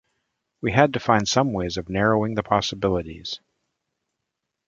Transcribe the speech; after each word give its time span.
We 0.63 0.71
had 0.71 0.93
to 0.93 0.99
find 0.99 1.27
some 1.27 1.53
way 1.53 1.67
of 1.77 1.87
narrowing 1.87 2.33
the 2.33 2.41
possibilities. 2.41 3.39